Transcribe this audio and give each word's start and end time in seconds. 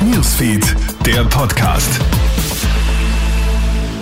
Newsfeed, 0.00 0.74
der 1.06 1.24
Podcast. 1.24 2.00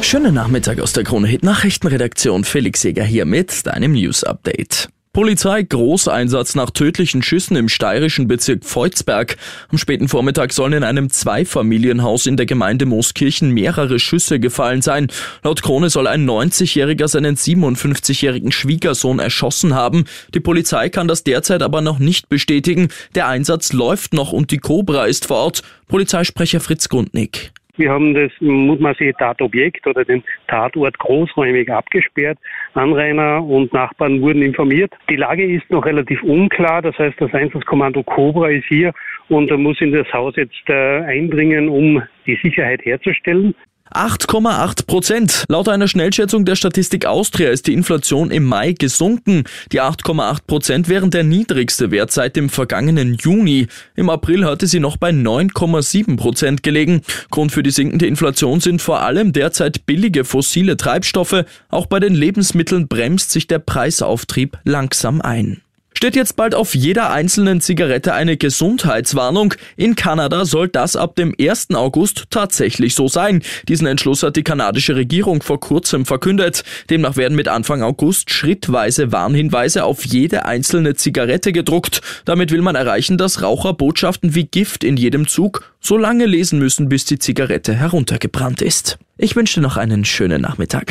Schönen 0.00 0.34
Nachmittag 0.34 0.80
aus 0.80 0.92
der 0.92 1.04
Krone 1.04 1.26
Hit 1.28 1.42
Nachrichtenredaktion. 1.42 2.44
Felix 2.44 2.80
Seger 2.80 3.04
hier 3.04 3.26
mit 3.26 3.66
deinem 3.66 3.92
News 3.92 4.24
Update. 4.24 4.88
Polizei 5.12 5.64
Großeinsatz 5.64 6.54
nach 6.54 6.70
tödlichen 6.70 7.20
Schüssen 7.20 7.56
im 7.56 7.68
steirischen 7.68 8.28
Bezirk 8.28 8.64
Volzberg. 8.64 9.36
Am 9.68 9.76
späten 9.76 10.06
Vormittag 10.06 10.52
sollen 10.52 10.72
in 10.74 10.84
einem 10.84 11.10
Zweifamilienhaus 11.10 12.26
in 12.26 12.36
der 12.36 12.46
Gemeinde 12.46 12.86
Mooskirchen 12.86 13.50
mehrere 13.50 13.98
Schüsse 13.98 14.38
gefallen 14.38 14.82
sein. 14.82 15.08
Laut 15.42 15.62
Krone 15.62 15.90
soll 15.90 16.06
ein 16.06 16.30
90-Jähriger 16.30 17.08
seinen 17.08 17.34
57-jährigen 17.34 18.52
Schwiegersohn 18.52 19.18
erschossen 19.18 19.74
haben. 19.74 20.04
Die 20.32 20.38
Polizei 20.38 20.90
kann 20.90 21.08
das 21.08 21.24
derzeit 21.24 21.62
aber 21.62 21.80
noch 21.80 21.98
nicht 21.98 22.28
bestätigen. 22.28 22.86
Der 23.16 23.26
Einsatz 23.26 23.72
läuft 23.72 24.14
noch 24.14 24.30
und 24.30 24.52
die 24.52 24.58
Cobra 24.58 25.06
ist 25.06 25.26
vor 25.26 25.38
Ort. 25.38 25.62
Polizeisprecher 25.88 26.60
Fritz 26.60 26.88
Gundnick. 26.88 27.50
Wir 27.80 27.90
haben 27.90 28.12
das 28.12 28.30
mutmaßliche 28.40 29.14
Tatobjekt 29.14 29.86
oder 29.86 30.04
den 30.04 30.22
Tatort 30.48 30.98
großräumig 30.98 31.72
abgesperrt. 31.72 32.36
Anrainer 32.74 33.42
und 33.42 33.72
Nachbarn 33.72 34.20
wurden 34.20 34.42
informiert. 34.42 34.92
Die 35.08 35.16
Lage 35.16 35.46
ist 35.50 35.70
noch 35.70 35.86
relativ 35.86 36.22
unklar. 36.22 36.82
Das 36.82 36.98
heißt, 36.98 37.18
das 37.18 37.32
Einsatzkommando 37.32 38.02
Cobra 38.02 38.50
ist 38.50 38.66
hier 38.68 38.92
und 39.30 39.50
muss 39.56 39.80
in 39.80 39.92
das 39.92 40.12
Haus 40.12 40.36
jetzt 40.36 40.68
äh, 40.68 41.00
eindringen, 41.04 41.70
um 41.70 42.02
die 42.26 42.38
Sicherheit 42.42 42.84
herzustellen. 42.84 43.54
8,8 43.92 44.86
Prozent. 44.86 45.44
Laut 45.48 45.68
einer 45.68 45.88
Schnellschätzung 45.88 46.44
der 46.44 46.54
Statistik 46.54 47.06
Austria 47.06 47.50
ist 47.50 47.66
die 47.66 47.72
Inflation 47.72 48.30
im 48.30 48.44
Mai 48.44 48.72
gesunken. 48.72 49.44
Die 49.72 49.80
8,8 49.80 50.38
Prozent 50.46 50.88
wären 50.88 51.10
der 51.10 51.24
niedrigste 51.24 51.90
Wert 51.90 52.12
seit 52.12 52.36
dem 52.36 52.48
vergangenen 52.48 53.14
Juni. 53.14 53.66
Im 53.96 54.10
April 54.10 54.44
hatte 54.44 54.66
sie 54.66 54.80
noch 54.80 54.96
bei 54.96 55.10
9,7 55.10 56.16
Prozent 56.16 56.62
gelegen. 56.62 57.02
Grund 57.30 57.52
für 57.52 57.62
die 57.62 57.70
sinkende 57.70 58.06
Inflation 58.06 58.60
sind 58.60 58.80
vor 58.80 59.00
allem 59.00 59.32
derzeit 59.32 59.86
billige 59.86 60.24
fossile 60.24 60.76
Treibstoffe. 60.76 61.44
Auch 61.68 61.86
bei 61.86 62.00
den 62.00 62.14
Lebensmitteln 62.14 62.88
bremst 62.88 63.30
sich 63.30 63.46
der 63.46 63.58
Preisauftrieb 63.58 64.58
langsam 64.64 65.20
ein 65.20 65.62
steht 66.00 66.16
jetzt 66.16 66.34
bald 66.36 66.54
auf 66.54 66.74
jeder 66.74 67.12
einzelnen 67.12 67.60
Zigarette 67.60 68.14
eine 68.14 68.38
Gesundheitswarnung. 68.38 69.52
In 69.76 69.96
Kanada 69.96 70.46
soll 70.46 70.66
das 70.68 70.96
ab 70.96 71.14
dem 71.14 71.34
1. 71.38 71.74
August 71.74 72.24
tatsächlich 72.30 72.94
so 72.94 73.06
sein. 73.06 73.42
Diesen 73.68 73.86
Entschluss 73.86 74.22
hat 74.22 74.36
die 74.36 74.42
kanadische 74.42 74.96
Regierung 74.96 75.42
vor 75.42 75.60
kurzem 75.60 76.06
verkündet. 76.06 76.64
Demnach 76.88 77.16
werden 77.16 77.36
mit 77.36 77.48
Anfang 77.48 77.82
August 77.82 78.30
schrittweise 78.30 79.12
Warnhinweise 79.12 79.84
auf 79.84 80.06
jede 80.06 80.46
einzelne 80.46 80.94
Zigarette 80.94 81.52
gedruckt. 81.52 82.00
Damit 82.24 82.50
will 82.50 82.62
man 82.62 82.76
erreichen, 82.76 83.18
dass 83.18 83.42
Raucher 83.42 83.74
Botschaften 83.74 84.34
wie 84.34 84.44
Gift 84.44 84.84
in 84.84 84.96
jedem 84.96 85.28
Zug 85.28 85.70
so 85.80 85.98
lange 85.98 86.24
lesen 86.24 86.58
müssen, 86.58 86.88
bis 86.88 87.04
die 87.04 87.18
Zigarette 87.18 87.74
heruntergebrannt 87.74 88.62
ist. 88.62 88.98
Ich 89.18 89.36
wünsche 89.36 89.60
noch 89.60 89.76
einen 89.76 90.06
schönen 90.06 90.40
Nachmittag. 90.40 90.90